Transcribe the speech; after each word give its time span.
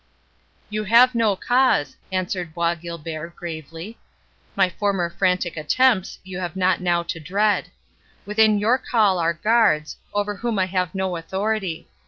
"You 0.71 0.85
have 0.85 1.13
no 1.13 1.35
cause," 1.35 1.95
answered 2.11 2.55
Bois 2.55 2.73
Guilbert, 2.73 3.35
gravely; 3.35 3.99
"my 4.55 4.67
former 4.67 5.11
frantic 5.11 5.55
attempts 5.55 6.17
you 6.23 6.39
have 6.39 6.55
not 6.55 6.81
now 6.81 7.03
to 7.03 7.19
dread. 7.19 7.69
Within 8.25 8.57
your 8.57 8.79
call 8.79 9.19
are 9.19 9.31
guards, 9.35 9.97
over 10.11 10.37
whom 10.37 10.57
I 10.57 10.65
have 10.65 10.95
no 10.95 11.17
authority. 11.17 11.87